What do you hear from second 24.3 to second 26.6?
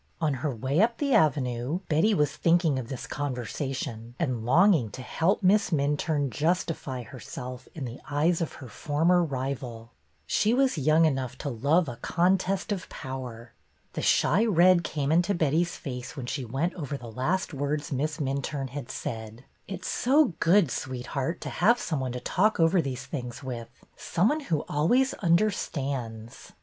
who always understands."